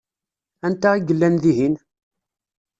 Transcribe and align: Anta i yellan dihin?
Anta 0.65 0.89
i 0.97 0.99
yellan 1.07 1.35
dihin? 1.43 1.75